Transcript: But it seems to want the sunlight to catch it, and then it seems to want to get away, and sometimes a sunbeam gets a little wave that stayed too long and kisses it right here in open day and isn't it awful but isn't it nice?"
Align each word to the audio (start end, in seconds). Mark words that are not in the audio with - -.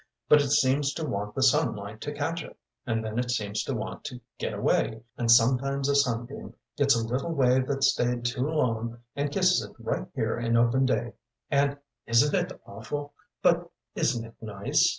But 0.27 0.41
it 0.41 0.49
seems 0.49 0.95
to 0.95 1.05
want 1.05 1.35
the 1.35 1.43
sunlight 1.43 2.01
to 2.01 2.11
catch 2.11 2.41
it, 2.43 2.57
and 2.87 3.05
then 3.05 3.19
it 3.19 3.29
seems 3.29 3.63
to 3.65 3.75
want 3.75 4.03
to 4.05 4.19
get 4.39 4.51
away, 4.51 5.03
and 5.15 5.29
sometimes 5.29 5.87
a 5.87 5.95
sunbeam 5.95 6.55
gets 6.75 6.95
a 6.99 7.05
little 7.05 7.31
wave 7.35 7.67
that 7.67 7.83
stayed 7.83 8.25
too 8.25 8.47
long 8.49 8.97
and 9.15 9.29
kisses 9.31 9.61
it 9.63 9.75
right 9.77 10.07
here 10.15 10.39
in 10.39 10.57
open 10.57 10.87
day 10.87 11.13
and 11.51 11.77
isn't 12.07 12.33
it 12.33 12.51
awful 12.65 13.13
but 13.43 13.69
isn't 13.93 14.25
it 14.25 14.33
nice?" 14.41 14.89